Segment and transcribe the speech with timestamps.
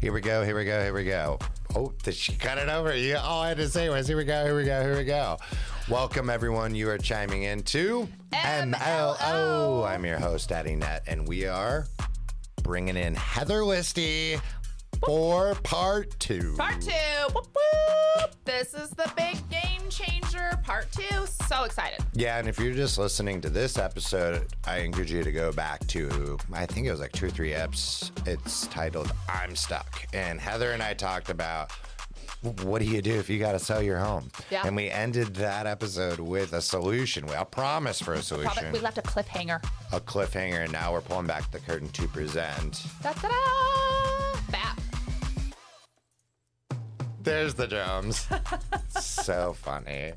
[0.00, 0.42] Here we go.
[0.42, 0.82] Here we go.
[0.82, 1.38] Here we go.
[1.76, 2.96] Oh, did she cut it over?
[2.96, 3.20] Yeah.
[3.20, 4.44] All I had to say was, "Here we go.
[4.44, 4.82] Here we go.
[4.82, 5.36] Here we go."
[5.90, 6.74] Welcome, everyone.
[6.74, 9.86] You are chiming into MLO.
[9.86, 11.86] I'm your host, Daddy Net, and we are
[12.62, 14.40] bringing in Heather Listy
[15.04, 16.54] for part two.
[16.56, 16.92] Part two.
[17.34, 18.30] Whoop, whoop.
[18.46, 20.58] This is the big game changer.
[20.64, 21.26] Part two.
[21.48, 22.00] So excited.
[22.14, 25.86] Yeah, and if you're just listening to this episode, I encourage you to go back
[25.88, 28.10] to, I think it was like two or three eps.
[28.26, 30.06] It's titled I'm Stuck.
[30.12, 31.72] And Heather and I talked about
[32.62, 34.30] what do you do if you got to sell your home?
[34.50, 34.62] Yeah.
[34.66, 38.96] And we ended that episode with a solution, a promise for a solution, we left
[38.96, 39.62] a cliffhanger.
[39.92, 42.86] a cliffhanger, and now we're pulling back the curtain to present.
[43.02, 43.12] Da
[47.30, 48.26] There's the drums.
[48.88, 50.12] so funny.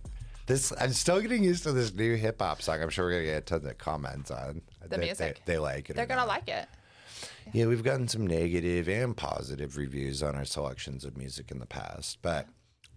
[0.45, 2.81] This I'm still getting used to this new hip hop song.
[2.81, 5.41] I'm sure we're gonna get tons of comments on The that they- music.
[5.45, 5.95] They, like it.
[5.95, 6.27] They're gonna not.
[6.27, 6.67] like it.
[7.53, 11.65] Yeah, we've gotten some negative and positive reviews on our selections of music in the
[11.65, 12.47] past, but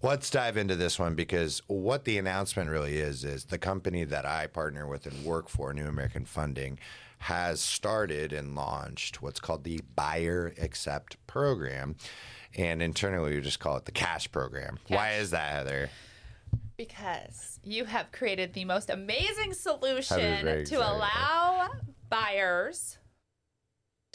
[0.02, 4.24] let's dive into this one because what the announcement really is is the company that
[4.24, 6.78] I partner with and work for, New American Funding,
[7.18, 11.96] has started and launched what's called the Buyer Accept program.
[12.56, 14.78] And internally, we just call it the cash program.
[14.88, 15.90] Why is that, Heather?
[16.76, 20.72] Because you have created the most amazing solution to excited.
[20.72, 21.70] allow
[22.08, 22.98] buyers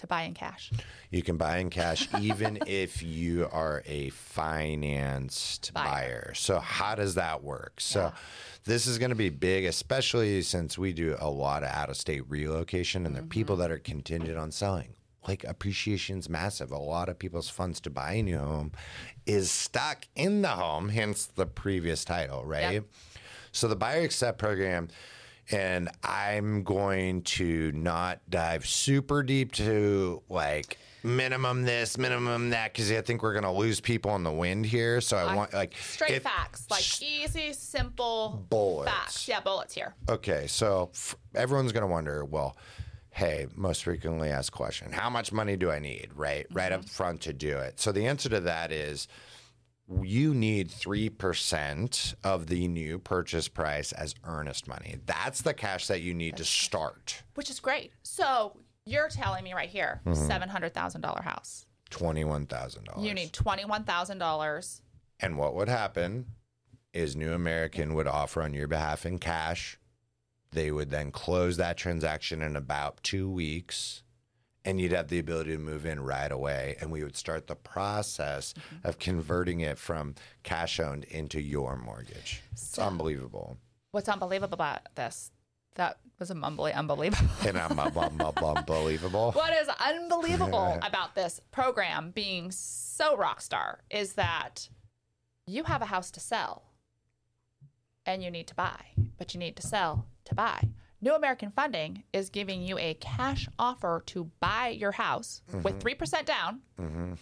[0.02, 0.71] to buy in cash.
[1.09, 5.85] You can buy in cash even if you are a financed buyer.
[5.85, 6.33] Buyer.
[6.35, 7.73] So, how does that work?
[7.80, 8.11] So, Yeah.
[8.66, 11.97] this is going to be big, especially since we do a lot of out of
[11.97, 13.61] state relocation and the people Mm-hmm.
[13.63, 14.94] that are contingent on selling.
[15.27, 16.72] Like appreciation's massive.
[16.72, 18.72] A lot of people's funds to buy a new home
[19.27, 22.73] is stuck in the home, hence the previous title, right?
[22.73, 22.85] Yep.
[23.52, 24.88] So the buyer accept program,
[25.52, 32.91] and I'm going to not dive super deep to like minimum this, minimum that, because
[32.91, 35.02] I think we're going to lose people in the wind here.
[35.02, 38.91] So I, want like Straight if- facts, like easy, simple Bullets.
[38.91, 39.27] facts.
[39.27, 39.95] Yeah, bullets here.
[40.09, 42.56] Okay, so f- everyone's going to wonder, well,
[43.11, 46.45] hey, most frequently asked question, how much money do I need, right?
[46.51, 46.88] Right up mm-hmm.
[46.88, 47.79] front to do it.
[47.79, 49.07] So the answer to that is
[50.03, 54.97] you need 3% of the new purchase price as earnest money.
[55.06, 57.24] That's the cash that you need to start.
[57.35, 57.91] Which is great.
[58.03, 60.28] So you're telling me right here, Mm-hmm.
[60.28, 61.66] seven hundred thousand dollar house.
[61.91, 63.03] $21,000.
[63.03, 64.81] You need twenty one thousand dollars.
[65.19, 66.25] And what would happen
[66.94, 69.78] is New American would offer on your behalf in cash.
[70.52, 74.03] They would then close that transaction in about two weeks,
[74.66, 76.75] and you'd have the ability to move in right away.
[76.79, 78.88] And we would start the process mm-hmm.
[78.88, 82.41] of converting it from cash owned into your mortgage.
[82.51, 83.57] It's unbelievable.
[83.91, 85.31] What's unbelievable about this?
[85.75, 87.29] That was a mumbly unbelievable.
[87.45, 89.31] And I'm unbelievable.
[89.35, 94.69] what is unbelievable about this program being so rock star is that
[95.47, 96.63] you have a house to sell
[98.05, 98.79] and you need to buy,
[99.17, 100.69] but you need to sell to buy.
[101.01, 106.03] New American Funding is giving you a cash offer to buy your house with mm-hmm.
[106.03, 106.62] 3% down.
[106.79, 107.13] Mm-hmm.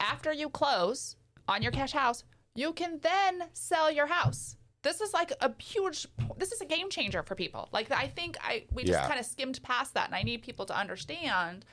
[0.00, 2.24] After you close on your cash house,
[2.54, 4.56] you can then sell your house.
[4.82, 6.06] This is like a huge
[6.38, 7.68] this is a game changer for people.
[7.70, 9.06] Like I think I we just Yeah.
[9.06, 11.66] kind of skimmed past that and I need people to understand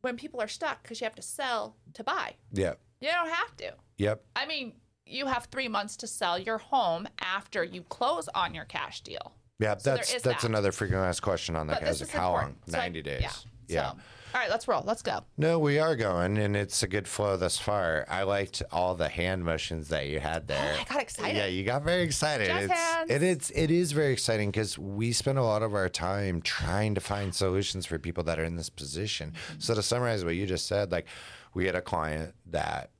[0.00, 2.36] when people are stuck cuz you have to sell to buy.
[2.52, 2.80] Yep.
[3.00, 3.74] You don't have to.
[3.98, 4.24] Yep.
[4.34, 8.64] I mean, you have 3 months to sell your home after you close on your
[8.64, 9.34] cash deal.
[9.58, 10.44] Yeah, So that's that's that.
[10.44, 11.82] another frequently asked question on that.
[11.82, 12.00] How long?
[12.00, 12.58] important.
[12.66, 13.46] So Ninety days.
[13.68, 13.92] Yeah.
[13.92, 13.98] So,
[14.34, 14.82] all right, let's roll.
[14.86, 15.20] Let's go.
[15.36, 18.06] No, we are going, and it's a good flow thus far.
[18.08, 20.76] I liked all the hand motions that you had there.
[20.80, 21.36] I got excited.
[21.36, 22.46] Yeah, you got very excited.
[22.46, 23.10] Jazz it's, hands.
[23.10, 23.52] It is.
[23.54, 27.34] It is very exciting because we spend a lot of our time trying to find
[27.34, 29.32] solutions for people that are in this position.
[29.32, 29.60] Mm-hmm.
[29.60, 31.06] So to summarize what you just said, like
[31.52, 32.90] we had a client that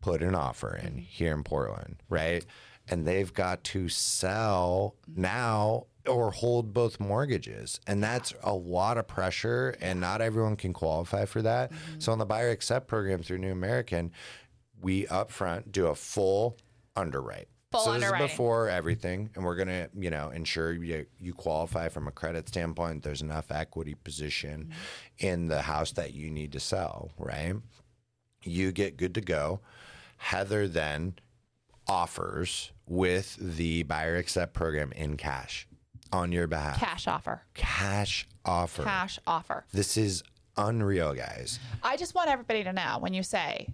[0.00, 2.44] put an offer in here in Portland, right?
[2.88, 7.80] And they've got to sell now or hold both mortgages.
[7.86, 11.72] And that's a lot of pressure, and not everyone can qualify for that.
[11.72, 12.00] Mm-hmm.
[12.00, 14.12] So, on the Buyer Accept program through New American,
[14.80, 16.58] we upfront do a full
[16.94, 17.48] underwrite.
[17.72, 21.88] Full so this is before everything, and we're gonna, you know, ensure you you qualify
[21.88, 23.02] from a credit standpoint.
[23.02, 25.26] There's enough equity position Mm-hmm.
[25.26, 27.54] in the house that you need to sell, right?
[28.42, 29.60] You get good to go.
[30.18, 31.14] Heather then
[31.88, 35.66] offers with the buyer accept program in cash
[36.12, 36.78] on your behalf.
[36.78, 37.42] Cash offer.
[37.54, 38.82] Cash offer.
[38.82, 39.64] Cash offer.
[39.72, 40.22] This is
[40.56, 41.58] unreal, guys.
[41.82, 43.68] I just want everybody to know when you say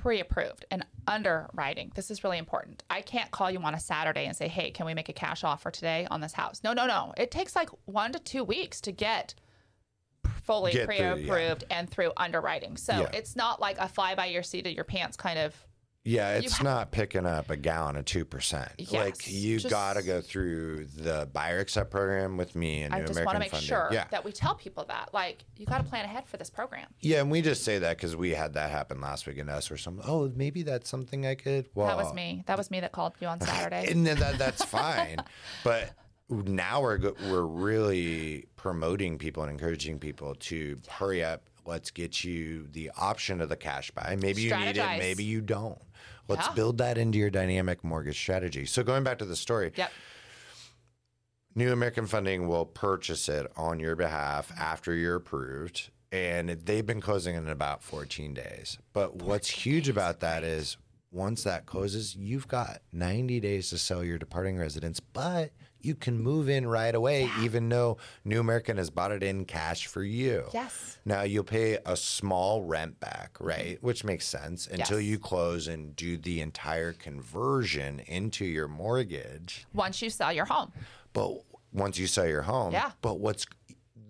[0.00, 2.82] pre approved and underwriting, this is really important.
[2.90, 5.44] I can't call you on a Saturday and say, hey, can we make a cash
[5.44, 6.62] offer today on this house?
[6.64, 7.12] No, no, no.
[7.16, 9.34] It takes like one to two weeks to get
[10.42, 11.12] fully Get through, yeah.
[11.12, 12.76] pre-approved and through underwriting.
[12.76, 13.10] So Yeah.
[13.12, 15.54] it's not like a fly by your seat of your pants kind of.
[16.06, 18.68] Yeah, it's ha- not picking up a gallon of two percent.
[18.92, 23.06] like you got to go through the buyer accept program with me and I New
[23.06, 23.66] just American want to make Funding.
[23.68, 26.50] sure yeah, that we tell people that, like, you got to plan ahead for this
[26.50, 26.88] program.
[27.00, 29.70] yeah, and we just say that because we had that happen last week in us
[29.70, 30.04] or something.
[30.06, 31.68] Oh, maybe that's something I could.
[31.74, 32.44] Well, That was me.
[32.46, 33.90] That was me that called you on Saturday.
[33.90, 35.16] and then that that's fine.
[35.64, 35.90] but
[36.28, 36.98] now we're
[37.30, 41.48] we're really promoting people and encouraging people to hurry up.
[41.66, 44.16] Let's get you the option of the cash buy.
[44.20, 45.80] Maybe you need it, maybe you don't.
[46.28, 46.54] Let's Yeah.
[46.54, 48.66] build that into your dynamic mortgage strategy.
[48.66, 49.90] So going back to the story, yep.
[51.54, 57.00] New American Funding will purchase it on your behalf after you're approved, and they've been
[57.00, 58.78] closing in about 14 days.
[58.92, 60.76] But what's huge about that is
[61.12, 65.52] once that closes, you've got 90 days to sell your departing residence, but
[65.84, 69.86] you can move in right away, even though New American has bought it in cash
[69.86, 70.44] for you.
[70.52, 70.98] Yes.
[71.04, 73.78] Now you'll pay a small rent back, right?
[73.82, 75.08] Which makes sense until Yes.
[75.10, 79.66] you close and do the entire conversion into your mortgage.
[79.74, 80.72] Once you sell your home.
[81.12, 81.32] But
[81.72, 82.92] once you sell your home, Yeah.
[83.02, 83.46] But what's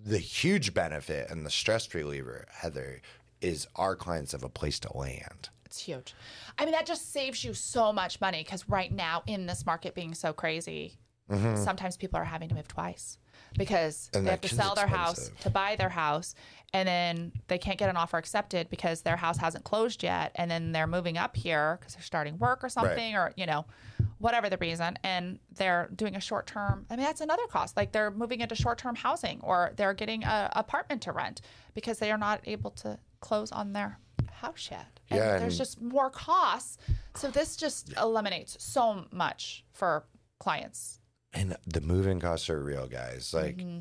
[0.05, 3.00] the huge benefit and the stress reliever, Heather,
[3.41, 5.49] is our clients have a place to land.
[5.65, 6.15] It's huge.
[6.59, 9.94] I mean, that just saves you so much money because right now, in this market
[9.94, 10.99] being so crazy,
[11.31, 13.19] sometimes people are having to move twice
[13.56, 14.19] because Mm-hmm.
[14.19, 16.35] And they have to sell their house to buy their house,
[16.73, 20.50] and then they can't get an offer accepted because their house hasn't closed yet, and
[20.50, 23.65] then they're moving up here because they're starting work or something, or you know,
[24.19, 26.85] whatever the reason, and they're doing a short term.
[26.91, 27.77] I mean, that's another cost.
[27.77, 31.41] Like they're moving into short term housing, or they're getting a apartment to rent
[31.75, 33.99] because they are not able to close on their
[34.32, 35.00] house yet.
[35.11, 36.79] And Yeah, there's and- just more costs.
[37.15, 40.05] So this just eliminates so much for
[40.41, 41.00] clients.
[41.34, 43.32] And the moving costs are real, guys.
[43.34, 43.81] Like Mm-hmm.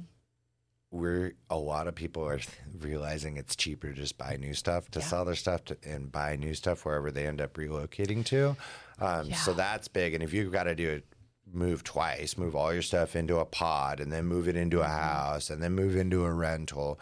[0.91, 2.39] we're a lot of people are
[2.79, 6.35] realizing it's cheaper to just buy new stuff to sell their stuff to, and buy
[6.35, 8.55] new stuff wherever they end up relocating to.
[8.99, 10.13] Um, So that's big.
[10.13, 11.05] And if you've got to do it,
[11.51, 14.85] move twice, move all your stuff into a pod, and then move it into Mm-hmm.
[14.85, 16.99] a house, and then move into a rental.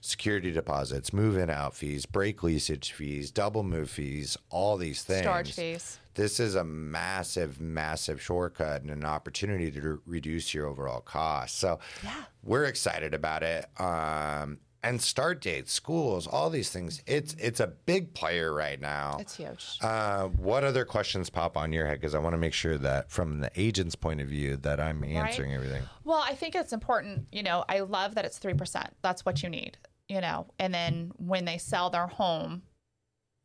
[0.00, 5.22] Security deposits, move in out fees, break leasage fees, double move fees, all these things.
[5.22, 5.98] Storage fees.
[6.14, 11.58] This is a massive, massive shortcut and an opportunity to re- reduce your overall costs.
[11.58, 12.24] So Yeah.
[12.44, 13.66] we're excited about it.
[13.80, 17.02] Um, and start dates, schools, all these things.
[17.06, 19.16] It's it's a big player right now.
[19.20, 19.78] It's huge.
[19.80, 22.00] Uh, what other questions pop on your head?
[22.00, 25.02] Because I want to make sure that from the agent's point of view that I'm
[25.04, 25.82] answering everything.
[26.04, 27.26] Well, I think it's important.
[27.32, 28.90] You know, I love that it's 3%.
[29.02, 29.78] That's what you need,
[30.08, 30.46] you know.
[30.58, 32.62] And then when they sell their home,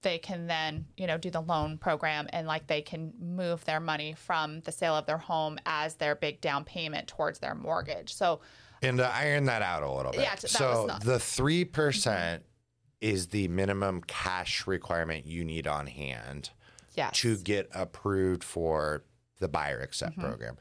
[0.03, 3.79] they can then, you know, do the loan program and like they can move their
[3.79, 8.13] money from the sale of their home as their big down payment towards their mortgage.
[8.13, 8.41] So,
[8.83, 10.21] And to iron that out a little bit.
[10.21, 12.43] Yeah, that was so not- the three percent
[13.01, 16.49] is the minimum cash requirement you need on hand.
[16.95, 17.17] yes.
[17.19, 19.03] to get approved for
[19.39, 20.21] the buyer accept Mm-hmm.
[20.27, 20.57] program.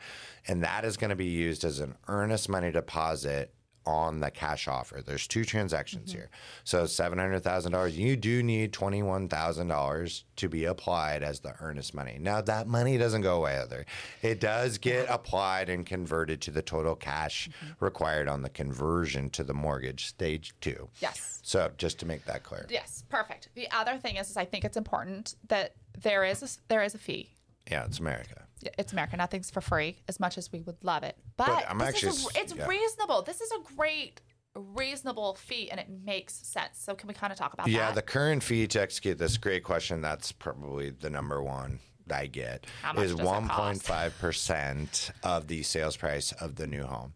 [0.48, 3.54] And that is going to be used as an earnest money deposit
[3.86, 5.02] on the cash offer.
[5.04, 6.18] There's two transactions Mm-hmm.
[6.20, 6.30] here.
[6.64, 12.18] So $700,000, you do need $21,000 to be applied as the earnest money.
[12.20, 13.84] Now that money doesn't go away either.
[14.22, 17.84] It does get applied and converted to the total cash Mm-hmm.
[17.84, 20.88] required on the conversion to the mortgage stage 2.
[21.00, 21.40] Yes.
[21.42, 22.66] So just to make that clear.
[22.70, 23.48] Yes, perfect.
[23.54, 26.94] The other thing is, is I think it's important that there is a, there is
[26.94, 27.30] a fee.
[27.70, 28.42] Yeah, it's America.
[28.78, 29.16] It's America.
[29.16, 31.16] Nothing's for free, as much as we would love it.
[31.36, 32.66] But, But I'm this actually is a, it's yeah.
[32.66, 33.22] reasonable.
[33.22, 34.20] This is a great,
[34.54, 36.78] reasonable fee, and it makes sense.
[36.78, 37.94] So can we kind of talk about Yeah, that?
[37.94, 40.00] the current fee to execute this great question.
[40.00, 41.80] That's probably the number one
[42.12, 42.66] I get
[42.96, 43.58] is does it one cost?
[43.58, 47.14] point five percent of the sales price of the new home.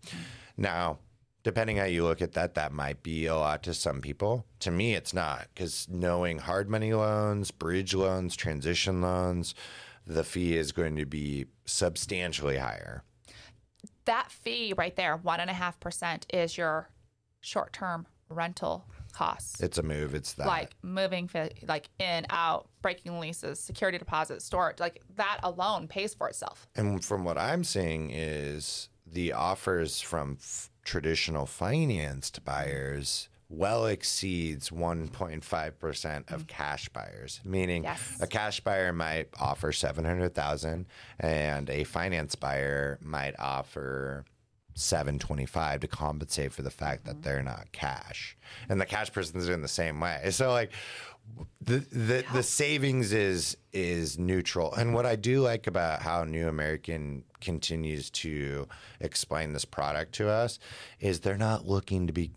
[0.57, 1.01] Now,
[1.43, 4.47] depending how you look at that, that might be a lot to some people.
[4.61, 9.55] To me, it's not because knowing hard money loans, bridge loans, transition loans,
[10.07, 13.03] the fee is going to be substantially higher.
[14.05, 16.89] that fee right there, one and a half percent, is your
[17.41, 19.61] short-term rental costs.
[19.61, 20.15] It's a move.
[20.15, 20.47] It's that.
[20.47, 21.29] like moving,
[21.67, 26.69] like in, out, breaking leases, security deposits, storage, like that alone pays for itself.
[26.77, 34.71] And from what I'm seeing is the offers from f- traditional financed buyers well exceeds
[34.71, 36.47] 1.5% of mm.
[36.49, 38.19] cash buyers meaning Yes.
[38.21, 40.87] a cash buyer might offer 700,000
[41.21, 44.25] and a finance buyer might offer
[44.77, 47.23] 725 to compensate for the fact that mm-hmm.
[47.23, 48.37] they're not cash.
[48.69, 50.21] And the cash person's doing the same way.
[50.37, 50.73] So like
[51.61, 54.75] the the, the savings is is neutral.
[54.75, 58.69] And what i do like about how new american continues to
[59.01, 60.59] explain this product to us
[61.01, 62.31] is they're not looking to be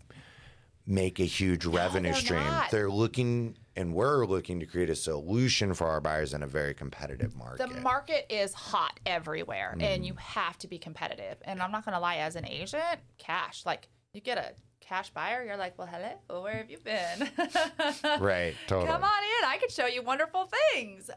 [0.90, 2.40] make a huge revenue they're stream.
[2.42, 2.70] not.
[2.70, 6.74] They're looking and we're looking to create a solution for our buyers in a very
[6.74, 7.68] competitive market.
[7.72, 10.06] The market is hot everywhere and mm.
[10.06, 11.36] you have to be competitive.
[11.42, 15.10] And I'm not going to lie, as an agent, cash, like you get a cash
[15.10, 17.30] buyer, you're like, well, hello, where have you been?
[18.20, 18.88] right, totally.
[18.88, 19.48] Come on in.
[19.48, 21.08] I can show you wonderful things.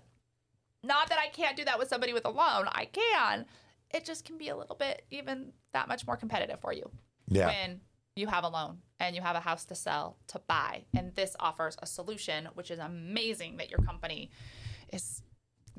[0.83, 3.45] Not that I can't do that with somebody with a loan, I can.
[3.91, 6.89] It just can be a little bit even that much more competitive for you
[7.27, 7.47] Yeah.
[7.47, 7.81] when
[8.15, 10.85] you have a loan and you have a house to sell to buy.
[10.95, 14.29] And this offers a solution, which is amazing that your company
[14.91, 15.21] is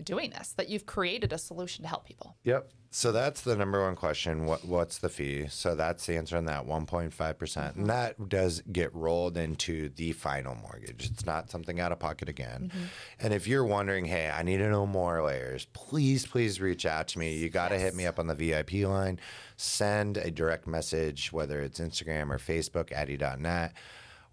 [0.03, 2.37] doing this, that you've created a solution to help people.
[2.45, 2.71] Yep.
[2.91, 4.47] So that's the number one question.
[4.47, 5.49] What what's the fee?
[5.49, 7.39] So that's the answer on that 1.5%.
[7.39, 7.81] percent mm-hmm.
[7.81, 11.11] And that does get rolled into the final mortgage.
[11.11, 12.71] It's not something out of pocket again.
[12.73, 12.85] Mm-hmm.
[13.19, 17.09] And if you're wondering, hey, I need to know more layers, please, please reach out
[17.09, 17.37] to me.
[17.37, 19.19] You got to hit me up on the VIP line.
[19.57, 23.73] Send a direct message, whether it's Instagram or Facebook, addy.net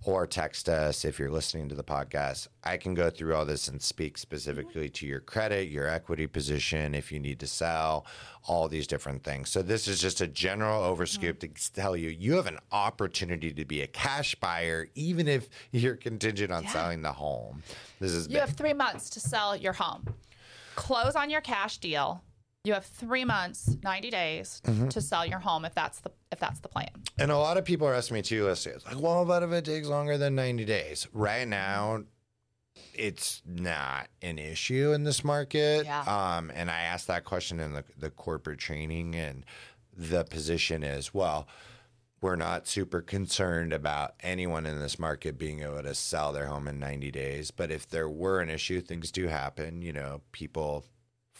[0.03, 2.47] or text us if you're listening to the podcast.
[2.63, 6.95] I can go through all this and speak specifically to your credit, your equity position,
[6.95, 8.05] if you need to sell,
[8.47, 9.49] all these different things.
[9.49, 11.79] So, this is just a general overscoop to mm-hmm.
[11.79, 16.51] tell you you have an opportunity to be a cash buyer, even if you're contingent
[16.51, 17.61] on selling the home.
[17.99, 20.05] This is You have three months to sell your home.
[20.75, 22.23] Close on your cash deal.
[22.63, 24.87] You have three months, 90 days mm-hmm.
[24.89, 26.89] to sell your home if that's the if that's the plan.
[27.19, 29.43] And a lot of people are asking me too, let's say, it's like, well, what
[29.43, 31.07] if it takes longer than 90 days?
[31.13, 32.03] Right now,
[32.93, 35.85] it's not an issue in this market.
[35.85, 36.01] Yeah.
[36.01, 39.45] Um, and I asked that question in the, the corporate training, and
[39.95, 41.47] the position is, well,
[42.21, 46.67] we're not super concerned about anyone in this market being able to sell their home
[46.67, 47.49] in 90 days.
[47.49, 49.81] But if there were an issue, things do happen.
[49.81, 50.85] You know, people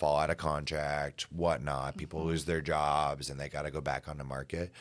[0.01, 1.95] fall out of contract, whatnot.
[1.95, 2.29] People mm-hmm.
[2.29, 4.71] lose their jobs and they got to go back on the market.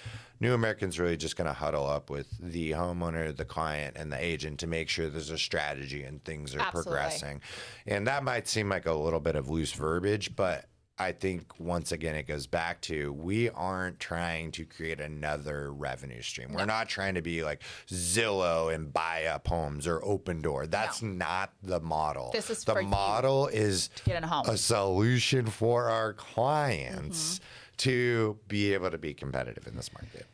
[0.40, 4.18] New American's really just going to huddle up with the homeowner, the client, and the
[4.18, 6.90] agent to make sure there's a strategy and things are Absolutely.
[6.90, 7.42] progressing.
[7.86, 10.64] And that might seem like a little bit of loose verbiage, but
[11.00, 16.20] I think once again it goes back to we aren't trying to create another revenue
[16.20, 16.52] stream.
[16.52, 20.66] We're not trying to be like Zillow and buy up homes or Open Door.
[20.66, 22.30] That's not the model.
[22.34, 27.44] This is the model is a a solution for our clients Mm-hmm.
[27.78, 30.26] to be able to be competitive in this market.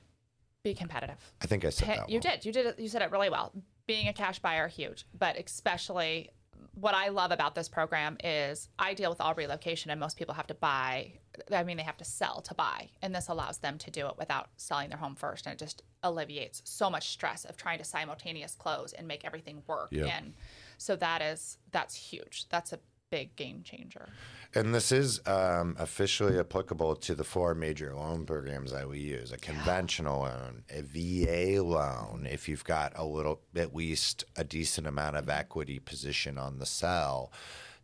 [0.64, 1.16] Be competitive.
[1.40, 2.08] I think I said that.
[2.11, 2.32] you well.
[2.35, 2.44] did.
[2.44, 2.66] You did.
[2.66, 3.52] it- You said it really well.
[3.87, 5.06] Being a cash buyer, huge.
[5.16, 6.30] But especially,
[6.78, 10.35] what I love about this program is I deal with all relocation, and most people
[10.35, 11.14] have to buy.
[11.50, 14.14] I mean, they have to sell to buy, and this allows them to do it
[14.18, 17.85] without selling their home first, and it just alleviates so much stress of trying to
[17.85, 19.88] simultaneous close and make everything work.
[19.90, 20.06] Yep.
[20.06, 20.35] And
[20.76, 22.47] so that is that's huge.
[22.50, 22.78] That's a
[23.10, 24.08] big game changer.
[24.54, 29.32] And this is um, officially applicable to the four major loan programs that we use
[29.32, 34.86] a conventional loan, a VA loan, if you've got a little, at least a decent
[34.86, 37.32] amount of equity position on the sell,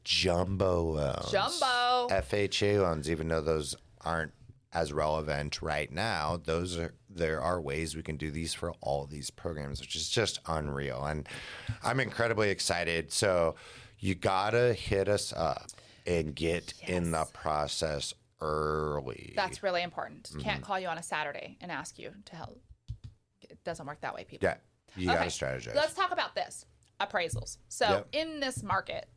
[0.04, 2.08] jumbo loans, Jumbo.
[2.08, 4.32] FHA loans, even though those aren't
[4.72, 9.04] as relevant right now, those are there are ways we can do these for all
[9.04, 11.04] these programs, which is just unreal.
[11.04, 11.28] And
[11.84, 13.12] I'm incredibly excited.
[13.12, 13.54] So
[14.02, 15.70] you gotta hit us up
[16.06, 19.32] and get in the process early.
[19.36, 20.24] That's really important.
[20.30, 20.40] Mm-hmm.
[20.40, 22.60] Can't call you on a Saturday and ask you to help.
[23.40, 24.48] It doesn't work that way, people.
[24.48, 24.56] yeah,
[24.96, 25.74] you gotta strategize.
[25.76, 26.66] Let's talk about this
[27.00, 27.58] appraisals.
[27.68, 28.08] So, Yep.
[28.12, 29.08] in this market,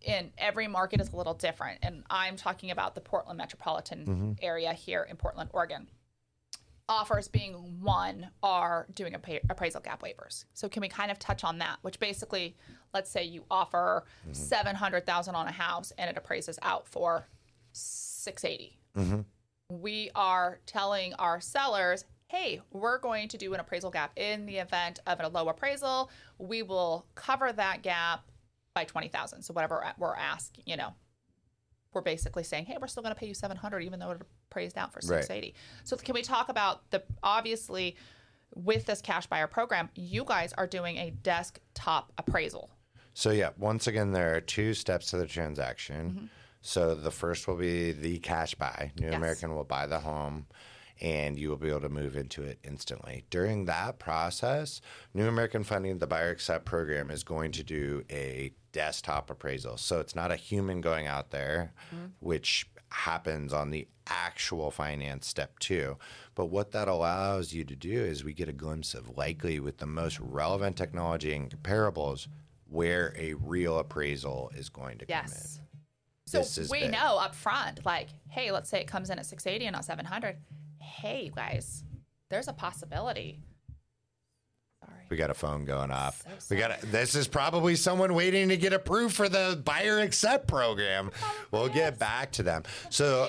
[0.00, 1.78] in every market is a little different.
[1.82, 4.32] And I'm talking about the Portland metropolitan Mm-hmm.
[4.42, 5.88] area here in Portland, Oregon.
[6.88, 10.44] Offers being one are doing appa- appraisal gap waivers.
[10.52, 11.78] So, can we kind of touch on that?
[11.82, 12.56] Which basically,
[12.92, 14.32] let's say you offer Mm-hmm.
[14.34, 17.26] 700,000 on a house and it appraises out for
[17.72, 18.78] 680
[19.70, 24.58] we are telling our sellers, hey, we're going to do an appraisal gap in the
[24.58, 26.10] event of a low appraisal.
[26.38, 28.20] We will cover that gap
[28.74, 29.40] by 20,000.
[29.42, 30.92] So whatever we're asking, you know,
[31.94, 34.20] we're basically saying, hey, we're still going to pay you 700 even though it
[34.52, 35.54] appraised out for 680.
[35.84, 37.96] So can we talk about the obviously
[38.54, 42.70] with this cash buyer program, you guys are doing a desktop appraisal.
[43.14, 46.10] So yeah, once again, there are two steps to the transaction.
[46.10, 46.26] Mm-hmm.
[46.60, 48.92] So the first will be the cash buy.
[49.00, 49.16] New Yes.
[49.16, 50.46] American will buy the home,
[51.00, 53.24] and you will be able to move into it instantly.
[53.30, 54.80] During that process,
[55.14, 59.76] New American Funding, the buyer accept program, is going to do a desktop appraisal.
[59.78, 62.04] So it's not a human going out there, Mm-hmm.
[62.20, 65.96] which happens on the actual finance step two.
[66.34, 69.78] But what that allows you to do is we get a glimpse of likely with
[69.78, 72.28] the most relevant technology and comparables
[72.68, 75.30] where a real appraisal is going to come in.
[75.30, 75.60] Yes.
[76.26, 76.92] So we big.
[76.92, 80.36] know up front, like, hey, let's say it comes in at 680 and not 700.
[80.78, 81.84] Hey, you guys,
[82.30, 83.40] there's a possibility.
[85.12, 86.24] We got a phone going off.
[86.48, 90.48] we got a, this is probably someone waiting to get approved for the buyer accept
[90.48, 91.10] program.
[91.50, 92.62] We'll get back to them.
[92.88, 93.28] So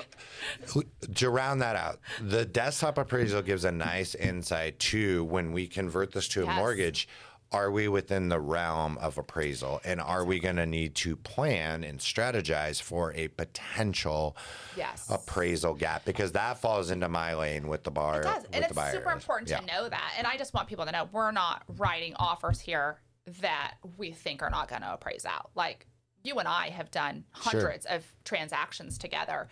[1.16, 6.10] to round that out, the desktop appraisal gives a nice insight to when we convert
[6.12, 6.56] this to a Yes.
[6.56, 7.06] mortgage.
[7.54, 9.80] Are we within the realm of appraisal?
[9.84, 14.36] And are we going to need to plan and strategize for a potential
[14.76, 15.06] Yes.
[15.08, 16.04] appraisal gap?
[16.04, 18.20] Because that falls into my lane with the bar.
[18.20, 18.44] It does.
[18.52, 19.60] And it's super important Yeah.
[19.60, 20.14] to know that.
[20.18, 23.00] And I just want people to know we're not writing offers here
[23.40, 25.50] that we think are not going to appraise out.
[25.54, 25.86] Like
[26.24, 29.48] you and I have done hundreds of transactions together.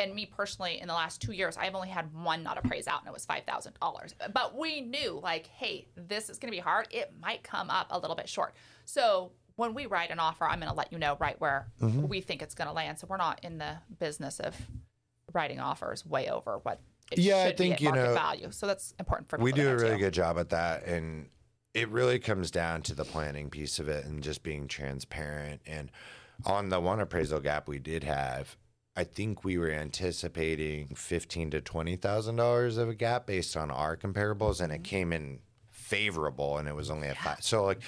[0.00, 3.00] And me personally, in the last two years, I've only had one not appraise out,
[3.00, 4.14] and it was five thousand dollars.
[4.32, 6.88] But we knew, like, hey, this is going to be hard.
[6.90, 8.54] It might come up a little bit short.
[8.86, 12.08] So when we write an offer, I'm going to let you know right where Mm-hmm.
[12.08, 12.98] we think it's going to land.
[12.98, 14.56] So we're not in the business of
[15.34, 16.80] writing offers way over what
[17.12, 18.50] it Yeah, I think, be you know, value.
[18.52, 19.98] So that's important for we do a really too.
[19.98, 21.28] good job at that and
[21.74, 25.90] it really comes down to the planning piece of it and just being transparent and
[26.44, 28.56] on the one appraisal gap we did have
[28.96, 33.70] i think we were anticipating fifteen to twenty thousand dollars of a gap based on
[33.70, 34.82] our comparables and it mm-hmm.
[34.82, 37.80] came in favorable and it was only at five so like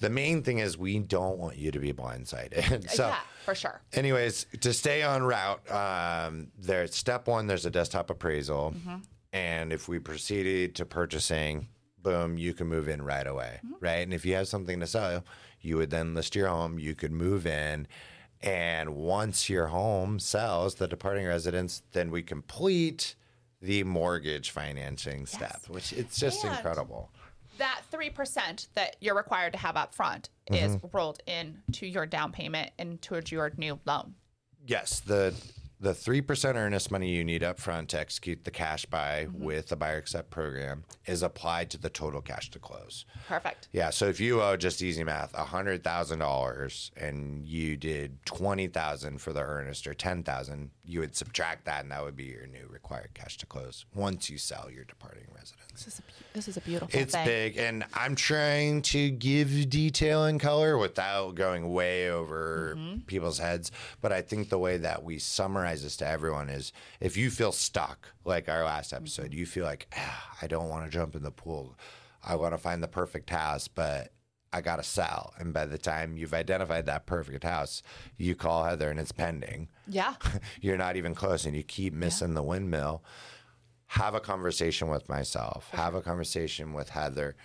[0.00, 3.54] the main thing is we don't want you to be blindsided uh, so yeah, for
[3.54, 3.82] sure.
[3.92, 7.46] Anyways, to stay on route, um, there's step one.
[7.46, 8.96] There's a desktop appraisal, mm-hmm.
[9.32, 11.68] and if we proceeded to purchasing,
[12.02, 13.74] boom, you can move in right away, mm-hmm.
[13.80, 14.02] right?
[14.02, 15.24] And if you have something to sell,
[15.60, 16.78] you would then list your home.
[16.78, 17.88] You could move in,
[18.42, 23.14] and once your home sells, the departing residence, then we complete
[23.60, 27.10] the mortgage financing step, which it's just And- incredible.
[27.58, 30.86] That three percent that you're required to have up front is mm-hmm.
[30.96, 34.14] rolled into your down payment and towards your new loan.
[34.66, 35.34] Yes, the
[35.82, 39.68] the three percent earnest money you need up front to execute the cash buy with
[39.68, 43.04] the buyer accept program is applied to the total cash to close.
[43.28, 43.68] Perfect.
[43.72, 48.68] Yeah, so if you owe just easy math hundred thousand dollars and you did twenty
[48.68, 52.24] thousand for the earnest or ten thousand, you would subtract that and that would be
[52.24, 55.72] your new required cash to close once you sell your departing residence.
[55.74, 56.02] This is a,
[56.34, 57.26] this is a beautiful It's thing.
[57.26, 63.00] big, and I'm trying to give detail and color without going way over Mm-hmm.
[63.06, 63.72] people's heads.
[64.00, 67.52] But I think the way that we summarize this to everyone is if you feel
[67.52, 69.38] stuck, like our last episode, Mm-hmm.
[69.38, 71.78] you feel like, ah, I don't want to jump in the pool.
[72.22, 74.12] I want to find the perfect house, but
[74.52, 75.32] I got to sell.
[75.38, 77.82] And by the time you've identified that perfect house,
[78.18, 80.14] you call Heather and it's pending Yeah.
[80.60, 83.02] you're not even close and you keep missing the windmill
[83.86, 87.36] have a conversation with myself have a conversation with heather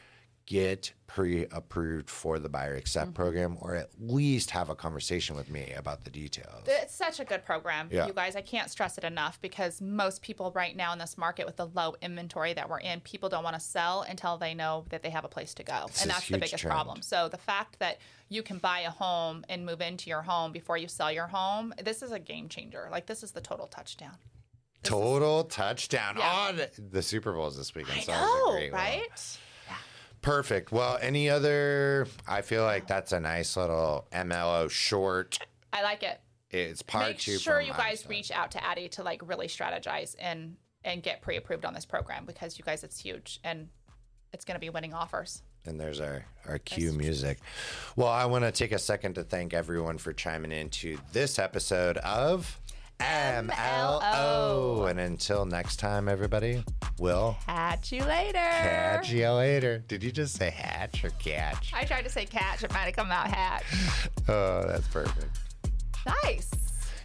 [0.47, 3.15] get pre-approved for the buyer accept mm-hmm.
[3.15, 7.25] program or at least have a conversation with me about the details It's such a
[7.25, 8.07] good program, Yeah.
[8.07, 8.35] you guys.
[8.35, 11.65] I can't stress it enough because most people right now in this market with the
[11.67, 15.09] low inventory that we're in, people don't want to sell until they know that they
[15.09, 15.85] have a place to go.
[15.89, 16.71] It's and that's the biggest trend.
[16.71, 17.01] problem.
[17.01, 17.97] So the fact that
[18.29, 21.73] you can buy a home and move into your home before you sell your home,
[21.83, 22.87] this is a game changer.
[22.89, 24.15] Like this is the total touchdown.
[24.83, 26.29] total touchdown Yeah.
[26.49, 28.81] on the super bowls this weekend I so that was a know, great one.
[30.21, 35.39] Perfect well any other i feel like that's a nice little mlo short
[35.73, 36.19] I like it.
[36.49, 40.15] it's part Make two sure you guys reach out to Addie to like really strategize
[40.19, 43.67] and and get pre-approved on this program because you guys it's huge and
[44.33, 45.41] it's going to be winning offers.
[45.65, 47.39] And there's our, our cue music.
[47.97, 51.97] Well, I want to take a second to thank everyone for chiming into this episode
[51.97, 52.59] of
[52.99, 54.89] MLO.
[54.89, 56.63] And until next time, everybody,
[56.99, 58.33] we'll Catch you later.
[58.39, 59.79] catch you later.
[59.87, 61.71] Did you just say hatch or catch?
[61.73, 63.63] I tried to say catch, it might have come out hatch.
[64.29, 65.39] Oh, that's perfect.
[66.23, 66.51] Nice.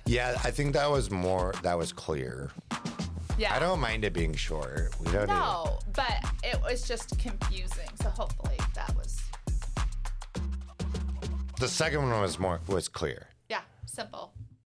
[0.06, 2.50] Yeah, I think that was more, that was clear.
[3.38, 3.54] Yeah.
[3.54, 4.90] I don't mind it being short.
[4.98, 7.88] We don't No, but it was just confusing.
[8.02, 9.20] So hopefully that was
[11.60, 13.28] the second one was more, was clear.
[13.48, 14.32] yeah, simple.